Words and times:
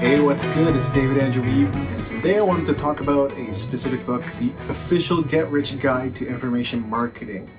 Hey, 0.00 0.20
what's 0.20 0.46
good? 0.48 0.76
It's 0.76 0.88
David 0.90 1.18
Andrew 1.18 1.42
Wiebe, 1.42 1.74
and 1.74 2.06
today 2.06 2.38
I 2.38 2.42
wanted 2.42 2.66
to 2.66 2.74
talk 2.74 3.00
about 3.00 3.32
a 3.32 3.54
specific 3.54 4.04
book, 4.04 4.22
The 4.38 4.52
Official 4.68 5.22
Get 5.22 5.50
Rich 5.50 5.80
Guide 5.80 6.14
to 6.16 6.26
Information 6.26 6.88
Marketing 6.88 7.50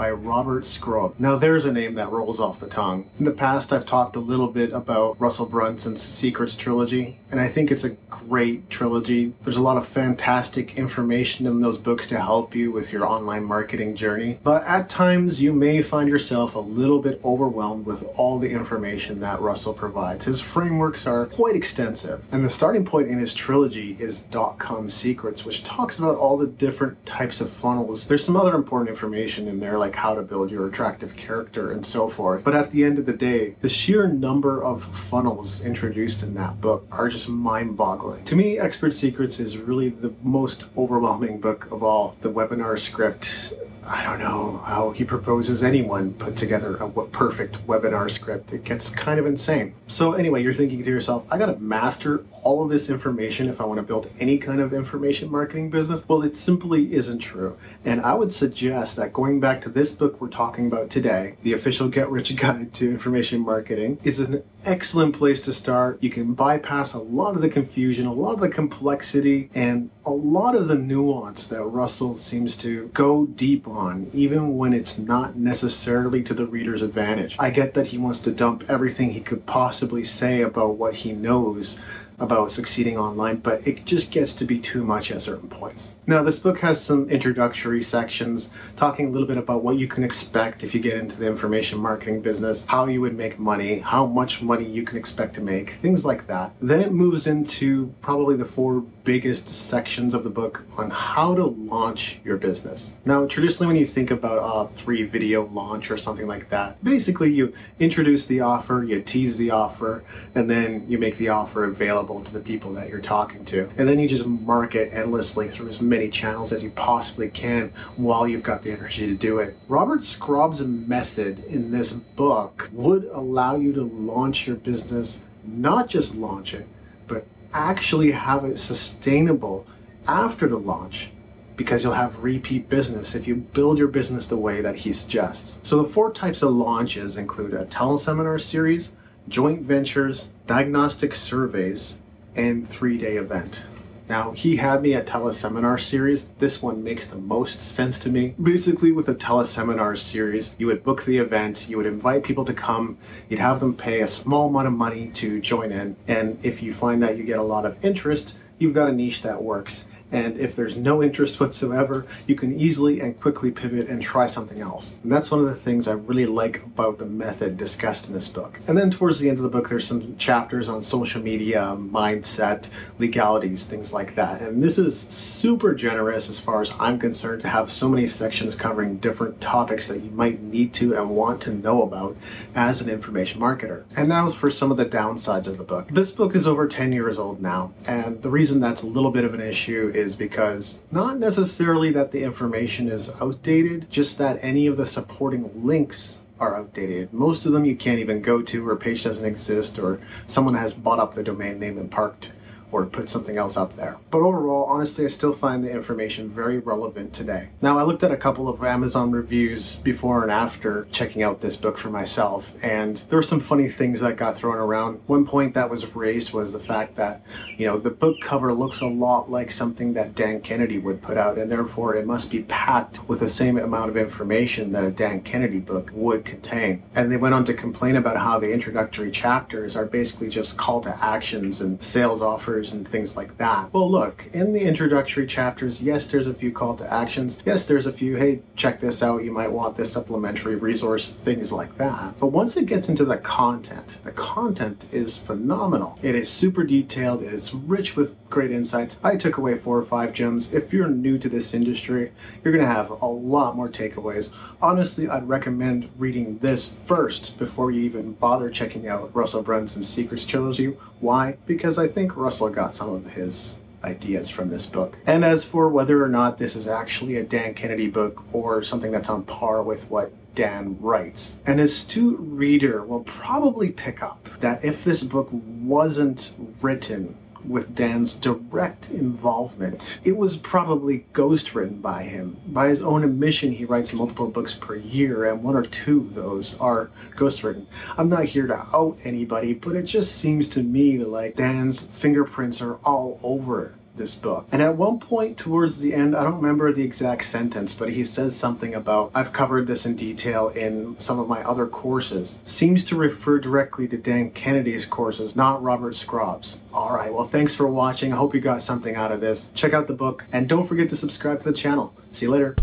by 0.00 0.10
Robert 0.10 0.64
Skrob. 0.64 1.12
Now, 1.18 1.36
there's 1.36 1.66
a 1.66 1.72
name 1.72 1.92
that 1.96 2.10
rolls 2.10 2.40
off 2.40 2.58
the 2.58 2.66
tongue. 2.66 3.04
In 3.18 3.26
the 3.26 3.32
past, 3.32 3.70
I've 3.70 3.84
talked 3.84 4.16
a 4.16 4.20
little 4.20 4.46
bit 4.46 4.72
about 4.72 5.20
Russell 5.20 5.44
Brunson's 5.44 6.00
Secrets 6.00 6.56
trilogy, 6.56 7.18
and 7.30 7.38
I 7.38 7.48
think 7.48 7.70
it's 7.70 7.84
a 7.84 7.90
great 8.08 8.70
trilogy. 8.70 9.34
There's 9.44 9.58
a 9.58 9.62
lot 9.62 9.76
of 9.76 9.86
fantastic 9.86 10.78
information 10.78 11.46
in 11.46 11.60
those 11.60 11.76
books 11.76 12.06
to 12.08 12.18
help 12.18 12.54
you 12.54 12.72
with 12.72 12.94
your 12.94 13.06
online 13.06 13.44
marketing 13.44 13.94
journey. 13.94 14.38
But 14.42 14.64
at 14.64 14.88
times, 14.88 15.42
you 15.42 15.52
may 15.52 15.82
find 15.82 16.08
yourself 16.08 16.54
a 16.54 16.60
little 16.60 17.02
bit 17.02 17.20
overwhelmed 17.22 17.84
with 17.84 18.02
all 18.16 18.38
the 18.38 18.50
information 18.50 19.20
that 19.20 19.42
Russell 19.42 19.74
provides. 19.74 20.24
His 20.24 20.40
frameworks 20.40 21.06
are 21.06 21.26
quite 21.26 21.56
extensive, 21.56 22.24
and 22.32 22.42
the 22.42 22.48
starting 22.48 22.86
point 22.86 23.08
in 23.08 23.18
his 23.18 23.34
trilogy 23.34 23.98
is 24.00 24.22
Dotcom 24.30 24.90
Secrets, 24.90 25.44
which 25.44 25.62
talks 25.62 25.98
about 25.98 26.16
all 26.16 26.38
the 26.38 26.46
different 26.46 27.04
types 27.04 27.42
of 27.42 27.50
funnels. 27.50 28.06
There's 28.06 28.24
some 28.24 28.38
other 28.38 28.54
important 28.54 28.88
information 28.88 29.46
in 29.46 29.60
there, 29.60 29.78
like 29.78 29.89
like 29.90 29.98
how 29.98 30.14
to 30.14 30.22
build 30.22 30.52
your 30.52 30.68
attractive 30.68 31.16
character 31.16 31.72
and 31.72 31.84
so 31.84 32.08
forth. 32.08 32.44
But 32.44 32.54
at 32.54 32.70
the 32.70 32.84
end 32.84 33.00
of 33.00 33.06
the 33.06 33.12
day, 33.12 33.56
the 33.60 33.68
sheer 33.68 34.06
number 34.06 34.62
of 34.62 34.84
funnels 34.84 35.64
introduced 35.64 36.22
in 36.22 36.34
that 36.34 36.60
book 36.60 36.86
are 36.92 37.08
just 37.08 37.28
mind 37.28 37.76
boggling. 37.76 38.24
To 38.26 38.36
me, 38.36 38.56
Expert 38.58 38.92
Secrets 38.92 39.40
is 39.40 39.58
really 39.58 39.88
the 39.88 40.14
most 40.22 40.66
overwhelming 40.76 41.40
book 41.40 41.68
of 41.72 41.82
all. 41.82 42.14
The 42.20 42.30
webinar 42.30 42.78
script 42.78 43.52
I 43.86 44.04
don't 44.04 44.18
know 44.18 44.62
how 44.64 44.90
he 44.90 45.04
proposes 45.04 45.62
anyone 45.62 46.12
put 46.14 46.36
together 46.36 46.76
a 46.76 46.88
perfect 46.88 47.66
webinar 47.66 48.10
script. 48.10 48.52
It 48.52 48.64
gets 48.64 48.90
kind 48.90 49.18
of 49.18 49.26
insane. 49.26 49.74
So, 49.88 50.12
anyway, 50.12 50.42
you're 50.42 50.54
thinking 50.54 50.82
to 50.82 50.90
yourself, 50.90 51.26
I 51.30 51.38
got 51.38 51.46
to 51.46 51.56
master 51.58 52.24
all 52.42 52.62
of 52.62 52.70
this 52.70 52.90
information 52.90 53.48
if 53.48 53.60
I 53.60 53.64
want 53.64 53.78
to 53.78 53.82
build 53.82 54.10
any 54.18 54.38
kind 54.38 54.60
of 54.60 54.72
information 54.72 55.30
marketing 55.30 55.70
business? 55.70 56.06
Well, 56.08 56.22
it 56.22 56.36
simply 56.36 56.92
isn't 56.92 57.18
true. 57.18 57.56
And 57.84 58.00
I 58.00 58.14
would 58.14 58.32
suggest 58.32 58.96
that 58.96 59.12
going 59.12 59.40
back 59.40 59.60
to 59.62 59.68
this 59.68 59.92
book 59.92 60.20
we're 60.20 60.28
talking 60.28 60.66
about 60.66 60.90
today, 60.90 61.36
The 61.42 61.52
Official 61.52 61.88
Get 61.88 62.10
Rich 62.10 62.36
Guide 62.36 62.72
to 62.74 62.90
Information 62.90 63.40
Marketing, 63.40 63.98
is 64.04 64.20
an 64.20 64.42
excellent 64.64 65.16
place 65.16 65.40
to 65.42 65.52
start. 65.52 66.02
You 66.02 66.10
can 66.10 66.34
bypass 66.34 66.94
a 66.94 66.98
lot 66.98 67.34
of 67.34 67.42
the 67.42 67.48
confusion, 67.48 68.06
a 68.06 68.12
lot 68.12 68.34
of 68.34 68.40
the 68.40 68.48
complexity, 68.48 69.50
and 69.54 69.90
a 70.04 70.10
lot 70.10 70.54
of 70.54 70.68
the 70.68 70.76
nuance 70.76 71.46
that 71.48 71.62
Russell 71.62 72.16
seems 72.16 72.56
to 72.58 72.88
go 72.88 73.26
deep 73.26 73.66
on, 73.70 74.10
even 74.12 74.56
when 74.56 74.72
it's 74.72 74.98
not 74.98 75.36
necessarily 75.36 76.22
to 76.24 76.34
the 76.34 76.46
reader's 76.46 76.82
advantage. 76.82 77.36
I 77.38 77.50
get 77.50 77.74
that 77.74 77.86
he 77.86 77.98
wants 77.98 78.20
to 78.20 78.32
dump 78.32 78.64
everything 78.68 79.10
he 79.10 79.20
could 79.20 79.46
possibly 79.46 80.04
say 80.04 80.42
about 80.42 80.76
what 80.76 80.94
he 80.94 81.12
knows 81.12 81.78
about 82.20 82.50
succeeding 82.50 82.98
online, 82.98 83.36
but 83.36 83.66
it 83.66 83.84
just 83.84 84.12
gets 84.12 84.34
to 84.34 84.44
be 84.44 84.58
too 84.58 84.84
much 84.84 85.10
at 85.10 85.22
certain 85.22 85.48
points. 85.48 85.96
Now, 86.06 86.22
this 86.22 86.38
book 86.38 86.58
has 86.60 86.80
some 86.80 87.08
introductory 87.08 87.82
sections 87.82 88.50
talking 88.76 89.06
a 89.06 89.10
little 89.10 89.26
bit 89.26 89.38
about 89.38 89.62
what 89.62 89.78
you 89.78 89.88
can 89.88 90.04
expect 90.04 90.62
if 90.62 90.74
you 90.74 90.80
get 90.80 90.98
into 90.98 91.16
the 91.16 91.26
information 91.26 91.78
marketing 91.78 92.20
business, 92.20 92.66
how 92.66 92.86
you 92.86 93.00
would 93.00 93.16
make 93.16 93.38
money, 93.38 93.78
how 93.78 94.06
much 94.06 94.42
money 94.42 94.64
you 94.64 94.82
can 94.82 94.98
expect 94.98 95.34
to 95.34 95.40
make, 95.40 95.70
things 95.70 96.04
like 96.04 96.26
that. 96.26 96.52
Then 96.60 96.80
it 96.80 96.92
moves 96.92 97.26
into 97.26 97.92
probably 98.02 98.36
the 98.36 98.44
four 98.44 98.80
biggest 99.04 99.48
sections 99.48 100.14
of 100.14 100.24
the 100.24 100.30
book 100.30 100.64
on 100.76 100.90
how 100.90 101.34
to 101.34 101.46
launch 101.46 102.20
your 102.24 102.36
business. 102.36 102.98
Now, 103.04 103.26
traditionally, 103.26 103.66
when 103.66 103.76
you 103.76 103.86
think 103.86 104.10
about 104.10 104.38
a 104.38 104.72
three 104.74 105.04
video 105.04 105.46
launch 105.46 105.90
or 105.90 105.96
something 105.96 106.26
like 106.26 106.50
that, 106.50 106.82
basically 106.84 107.32
you 107.32 107.54
introduce 107.78 108.26
the 108.26 108.40
offer, 108.40 108.84
you 108.86 109.00
tease 109.00 109.38
the 109.38 109.52
offer, 109.52 110.04
and 110.34 110.50
then 110.50 110.84
you 110.88 110.98
make 110.98 111.16
the 111.16 111.30
offer 111.30 111.64
available 111.64 112.09
to 112.18 112.32
the 112.32 112.40
people 112.40 112.72
that 112.72 112.88
you're 112.88 113.00
talking 113.00 113.44
to. 113.44 113.70
And 113.76 113.88
then 113.88 114.00
you 114.00 114.08
just 114.08 114.26
market 114.26 114.92
endlessly 114.92 115.48
through 115.48 115.68
as 115.68 115.80
many 115.80 116.08
channels 116.08 116.52
as 116.52 116.64
you 116.64 116.70
possibly 116.70 117.28
can 117.28 117.72
while 117.96 118.26
you've 118.26 118.42
got 118.42 118.62
the 118.62 118.72
energy 118.72 119.06
to 119.06 119.14
do 119.14 119.38
it. 119.38 119.56
Robert 119.68 120.00
Skrob's 120.00 120.60
method 120.60 121.44
in 121.44 121.70
this 121.70 121.92
book 121.92 122.68
would 122.72 123.04
allow 123.12 123.54
you 123.54 123.72
to 123.74 123.82
launch 123.82 124.48
your 124.48 124.56
business, 124.56 125.22
not 125.44 125.88
just 125.88 126.16
launch 126.16 126.54
it, 126.54 126.66
but 127.06 127.24
actually 127.52 128.10
have 128.10 128.44
it 128.44 128.58
sustainable 128.58 129.64
after 130.08 130.48
the 130.48 130.58
launch 130.58 131.12
because 131.60 131.84
you'll 131.84 131.92
have 131.92 132.22
repeat 132.22 132.70
business 132.70 133.14
if 133.14 133.28
you 133.28 133.36
build 133.36 133.76
your 133.76 133.86
business 133.86 134.26
the 134.26 134.36
way 134.36 134.62
that 134.62 134.74
he 134.74 134.94
suggests. 134.94 135.60
So 135.62 135.82
the 135.82 135.88
four 135.90 136.10
types 136.10 136.40
of 136.40 136.52
launches 136.52 137.18
include 137.18 137.52
a 137.52 137.66
teleseminar 137.66 138.40
series, 138.40 138.92
joint 139.28 139.62
ventures, 139.62 140.30
diagnostic 140.46 141.14
surveys, 141.14 141.98
and 142.36 142.68
three-day 142.68 143.16
event. 143.16 143.64
Now, 144.08 144.32
he 144.32 144.56
had 144.56 144.82
me 144.82 144.94
at 144.94 145.06
teleseminar 145.06 145.80
series. 145.80 146.30
This 146.40 146.60
one 146.60 146.82
makes 146.82 147.06
the 147.06 147.18
most 147.18 147.60
sense 147.60 148.00
to 148.00 148.10
me. 148.10 148.34
Basically, 148.42 148.90
with 148.90 149.08
a 149.08 149.14
teleseminar 149.14 149.96
series, 149.96 150.56
you 150.58 150.66
would 150.66 150.82
book 150.82 151.04
the 151.04 151.18
event, 151.18 151.68
you 151.68 151.76
would 151.76 151.86
invite 151.86 152.24
people 152.24 152.44
to 152.46 152.52
come, 152.52 152.98
you'd 153.28 153.38
have 153.38 153.60
them 153.60 153.72
pay 153.72 154.00
a 154.00 154.08
small 154.08 154.48
amount 154.48 154.66
of 154.66 154.72
money 154.72 155.12
to 155.14 155.40
join 155.40 155.70
in, 155.70 155.94
and 156.08 156.44
if 156.44 156.60
you 156.60 156.74
find 156.74 157.00
that 157.04 157.16
you 157.16 157.22
get 157.22 157.38
a 157.38 157.42
lot 157.42 157.64
of 157.64 157.84
interest, 157.84 158.36
you've 158.58 158.74
got 158.74 158.88
a 158.88 158.92
niche 158.92 159.22
that 159.22 159.40
works. 159.40 159.84
And 160.12 160.38
if 160.38 160.56
there's 160.56 160.76
no 160.76 161.02
interest 161.02 161.38
whatsoever, 161.40 162.06
you 162.26 162.34
can 162.34 162.58
easily 162.58 163.00
and 163.00 163.18
quickly 163.20 163.50
pivot 163.50 163.88
and 163.88 164.00
try 164.02 164.26
something 164.26 164.60
else. 164.60 164.98
And 165.02 165.12
that's 165.12 165.30
one 165.30 165.40
of 165.40 165.46
the 165.46 165.54
things 165.54 165.88
I 165.88 165.92
really 165.92 166.26
like 166.26 166.64
about 166.64 166.98
the 166.98 167.06
method 167.06 167.56
discussed 167.56 168.08
in 168.08 168.14
this 168.14 168.28
book. 168.28 168.58
And 168.66 168.76
then 168.76 168.90
towards 168.90 169.18
the 169.18 169.28
end 169.28 169.38
of 169.38 169.44
the 169.44 169.50
book, 169.50 169.68
there's 169.68 169.86
some 169.86 170.16
chapters 170.16 170.68
on 170.68 170.82
social 170.82 171.22
media, 171.22 171.76
mindset, 171.78 172.70
legalities, 172.98 173.66
things 173.66 173.92
like 173.92 174.14
that. 174.14 174.40
And 174.40 174.62
this 174.62 174.78
is 174.78 174.98
super 174.98 175.74
generous 175.74 176.30
as 176.30 176.40
far 176.40 176.62
as 176.62 176.72
I'm 176.78 176.98
concerned 176.98 177.42
to 177.42 177.48
have 177.48 177.70
so 177.70 177.88
many 177.88 178.08
sections 178.08 178.56
covering 178.56 178.96
different 178.98 179.40
topics 179.40 179.86
that 179.88 180.00
you 180.00 180.10
might 180.10 180.40
need 180.40 180.72
to 180.74 180.96
and 180.96 181.10
want 181.10 181.42
to 181.42 181.52
know 181.52 181.82
about 181.82 182.16
as 182.54 182.80
an 182.80 182.90
information 182.90 183.40
marketer. 183.40 183.84
And 183.96 184.08
now 184.08 184.30
for 184.30 184.50
some 184.50 184.70
of 184.70 184.76
the 184.76 184.86
downsides 184.86 185.46
of 185.46 185.58
the 185.58 185.64
book. 185.64 185.88
This 185.88 186.10
book 186.10 186.34
is 186.34 186.46
over 186.46 186.66
10 186.66 186.92
years 186.92 187.18
old 187.18 187.40
now. 187.40 187.72
And 187.86 188.20
the 188.22 188.30
reason 188.30 188.60
that's 188.60 188.82
a 188.82 188.86
little 188.86 189.10
bit 189.10 189.24
of 189.24 189.34
an 189.34 189.40
issue 189.40 189.90
is 190.00 190.16
because 190.16 190.84
not 190.90 191.18
necessarily 191.18 191.92
that 191.92 192.10
the 192.10 192.22
information 192.22 192.88
is 192.88 193.10
outdated, 193.20 193.88
just 193.90 194.18
that 194.18 194.38
any 194.42 194.66
of 194.66 194.76
the 194.76 194.86
supporting 194.86 195.50
links 195.64 196.24
are 196.40 196.56
outdated. 196.56 197.12
Most 197.12 197.46
of 197.46 197.52
them 197.52 197.64
you 197.64 197.76
can't 197.76 198.00
even 198.00 198.22
go 198.22 198.42
to, 198.42 198.68
or 198.68 198.74
page 198.76 199.04
doesn't 199.04 199.24
exist, 199.24 199.78
or 199.78 200.00
someone 200.26 200.54
has 200.54 200.72
bought 200.72 200.98
up 200.98 201.14
the 201.14 201.22
domain 201.22 201.58
name 201.58 201.78
and 201.78 201.90
parked 201.90 202.32
or 202.72 202.86
put 202.86 203.08
something 203.08 203.36
else 203.36 203.56
up 203.56 203.76
there. 203.76 203.96
But 204.10 204.20
overall, 204.20 204.64
honestly, 204.64 205.04
I 205.04 205.08
still 205.08 205.32
find 205.32 205.64
the 205.64 205.70
information 205.70 206.28
very 206.28 206.58
relevant 206.58 207.12
today. 207.12 207.48
Now, 207.62 207.78
I 207.78 207.82
looked 207.82 208.02
at 208.02 208.12
a 208.12 208.16
couple 208.16 208.48
of 208.48 208.62
Amazon 208.62 209.10
reviews 209.10 209.76
before 209.76 210.22
and 210.22 210.30
after 210.30 210.86
checking 210.92 211.22
out 211.22 211.40
this 211.40 211.56
book 211.56 211.78
for 211.78 211.90
myself, 211.90 212.54
and 212.62 212.96
there 213.08 213.18
were 213.18 213.22
some 213.22 213.40
funny 213.40 213.68
things 213.68 214.00
that 214.00 214.16
got 214.16 214.36
thrown 214.36 214.58
around. 214.58 215.00
One 215.06 215.26
point 215.26 215.54
that 215.54 215.70
was 215.70 215.94
raised 215.94 216.32
was 216.32 216.52
the 216.52 216.58
fact 216.58 216.94
that, 216.96 217.22
you 217.56 217.66
know, 217.66 217.78
the 217.78 217.90
book 217.90 218.20
cover 218.20 218.52
looks 218.52 218.80
a 218.80 218.86
lot 218.86 219.30
like 219.30 219.50
something 219.50 219.94
that 219.94 220.14
Dan 220.14 220.40
Kennedy 220.40 220.78
would 220.78 221.02
put 221.02 221.16
out, 221.16 221.38
and 221.38 221.50
therefore 221.50 221.96
it 221.96 222.06
must 222.06 222.30
be 222.30 222.42
packed 222.42 223.06
with 223.08 223.20
the 223.20 223.28
same 223.28 223.58
amount 223.58 223.90
of 223.90 223.96
information 223.96 224.72
that 224.72 224.84
a 224.84 224.90
Dan 224.90 225.20
Kennedy 225.22 225.60
book 225.60 225.90
would 225.94 226.24
contain. 226.24 226.82
And 226.94 227.10
they 227.10 227.16
went 227.16 227.34
on 227.34 227.44
to 227.44 227.54
complain 227.54 227.96
about 227.96 228.16
how 228.16 228.38
the 228.38 228.52
introductory 228.52 229.10
chapters 229.10 229.76
are 229.76 229.86
basically 229.86 230.28
just 230.28 230.56
call 230.56 230.80
to 230.82 231.04
actions 231.04 231.60
and 231.60 231.82
sales 231.82 232.22
offers 232.22 232.59
and 232.60 232.86
things 232.86 233.16
like 233.16 233.36
that. 233.38 233.72
Well, 233.72 233.90
look, 233.90 234.28
in 234.32 234.52
the 234.52 234.60
introductory 234.60 235.26
chapters, 235.26 235.82
yes, 235.82 236.10
there's 236.10 236.26
a 236.26 236.34
few 236.34 236.52
call 236.52 236.76
to 236.76 236.92
actions. 236.92 237.40
Yes, 237.44 237.66
there's 237.66 237.86
a 237.86 237.92
few, 237.92 238.16
hey, 238.16 238.42
check 238.56 238.78
this 238.78 239.02
out, 239.02 239.24
you 239.24 239.32
might 239.32 239.50
want 239.50 239.76
this 239.76 239.92
supplementary 239.92 240.56
resource, 240.56 241.14
things 241.14 241.50
like 241.50 241.76
that. 241.78 242.18
But 242.20 242.28
once 242.28 242.56
it 242.56 242.66
gets 242.66 242.88
into 242.88 243.04
the 243.04 243.18
content, 243.18 243.98
the 244.04 244.12
content 244.12 244.84
is 244.92 245.16
phenomenal. 245.16 245.98
It 246.02 246.14
is 246.14 246.28
super 246.28 246.62
detailed, 246.64 247.22
it 247.22 247.32
is 247.32 247.54
rich 247.54 247.96
with 247.96 248.14
great 248.28 248.52
insights. 248.52 248.98
I 249.02 249.16
took 249.16 249.38
away 249.38 249.56
four 249.56 249.78
or 249.78 249.84
five 249.84 250.12
gems. 250.12 250.52
If 250.52 250.72
you're 250.72 250.88
new 250.88 251.18
to 251.18 251.28
this 251.28 251.54
industry, 251.54 252.12
you're 252.44 252.52
going 252.52 252.64
to 252.64 252.72
have 252.72 252.90
a 252.90 253.06
lot 253.06 253.56
more 253.56 253.68
takeaways. 253.68 254.30
Honestly, 254.62 255.08
I'd 255.08 255.26
recommend 255.26 255.88
reading 255.98 256.38
this 256.38 256.76
first 256.84 257.38
before 257.38 257.70
you 257.70 257.82
even 257.82 258.12
bother 258.12 258.50
checking 258.50 258.88
out 258.88 259.14
Russell 259.14 259.42
Brunson's 259.42 259.88
Secrets 259.88 260.24
Trilogy. 260.24 260.76
Why? 261.00 261.38
Because 261.46 261.78
I 261.78 261.88
think 261.88 262.16
Russell 262.16 262.49
got 262.52 262.74
some 262.74 262.90
of 262.92 263.06
his 263.06 263.58
ideas 263.84 264.28
from 264.28 264.50
this 264.50 264.66
book. 264.66 264.96
And 265.06 265.24
as 265.24 265.44
for 265.44 265.68
whether 265.68 266.02
or 266.02 266.08
not 266.08 266.38
this 266.38 266.54
is 266.54 266.68
actually 266.68 267.16
a 267.16 267.24
Dan 267.24 267.54
Kennedy 267.54 267.88
book 267.88 268.22
or 268.32 268.62
something 268.62 268.92
that's 268.92 269.08
on 269.08 269.24
par 269.24 269.62
with 269.62 269.90
what 269.90 270.12
Dan 270.34 270.76
writes, 270.80 271.42
an 271.46 271.58
astute 271.60 272.18
reader 272.20 272.84
will 272.84 273.04
probably 273.04 273.70
pick 273.70 274.02
up 274.02 274.28
that 274.40 274.64
if 274.64 274.84
this 274.84 275.02
book 275.02 275.28
wasn't 275.32 276.34
written 276.60 277.16
with 277.44 277.74
Dan's 277.74 278.14
direct 278.14 278.90
involvement. 278.90 280.00
It 280.04 280.16
was 280.16 280.36
probably 280.36 281.06
ghostwritten 281.12 281.80
by 281.80 282.02
him. 282.02 282.36
By 282.48 282.68
his 282.68 282.82
own 282.82 283.04
admission, 283.04 283.52
he 283.52 283.64
writes 283.64 283.92
multiple 283.92 284.28
books 284.28 284.54
per 284.54 284.76
year, 284.76 285.24
and 285.24 285.42
one 285.42 285.56
or 285.56 285.62
two 285.62 286.00
of 286.00 286.14
those 286.14 286.58
are 286.60 286.90
ghostwritten. 287.16 287.66
I'm 287.96 288.08
not 288.08 288.24
here 288.24 288.46
to 288.46 288.66
out 288.74 288.98
anybody, 289.04 289.54
but 289.54 289.76
it 289.76 289.84
just 289.84 290.16
seems 290.16 290.48
to 290.48 290.62
me 290.62 290.98
like 290.98 291.36
Dan's 291.36 291.86
fingerprints 291.86 292.60
are 292.60 292.76
all 292.84 293.18
over 293.22 293.74
this 293.96 294.14
book. 294.14 294.46
And 294.52 294.62
at 294.62 294.76
one 294.76 294.98
point 294.98 295.36
towards 295.36 295.78
the 295.78 295.94
end, 295.94 296.16
I 296.16 296.24
don't 296.24 296.36
remember 296.36 296.72
the 296.72 296.82
exact 296.82 297.24
sentence, 297.24 297.74
but 297.74 297.90
he 297.90 298.04
says 298.04 298.36
something 298.36 298.74
about, 298.74 299.10
I've 299.14 299.32
covered 299.32 299.66
this 299.66 299.86
in 299.86 299.96
detail 299.96 300.48
in 300.48 300.98
some 301.00 301.18
of 301.18 301.28
my 301.28 301.42
other 301.42 301.66
courses. 301.66 302.40
Seems 302.44 302.84
to 302.86 302.96
refer 302.96 303.38
directly 303.38 303.86
to 303.88 303.98
Dan 303.98 304.30
Kennedy's 304.30 304.84
courses, 304.84 305.36
not 305.36 305.62
Robert 305.62 305.94
Skrob's. 305.94 306.60
All 306.72 306.94
right, 306.94 307.12
well, 307.12 307.26
thanks 307.26 307.54
for 307.54 307.66
watching. 307.66 308.12
I 308.12 308.16
hope 308.16 308.34
you 308.34 308.40
got 308.40 308.62
something 308.62 308.96
out 308.96 309.12
of 309.12 309.20
this. 309.20 309.50
Check 309.54 309.74
out 309.74 309.86
the 309.86 309.94
book, 309.94 310.26
and 310.32 310.48
don't 310.48 310.66
forget 310.66 310.88
to 310.90 310.96
subscribe 310.96 311.38
to 311.38 311.50
the 311.50 311.56
channel. 311.56 311.94
See 312.12 312.26
you 312.26 312.32
later. 312.32 312.56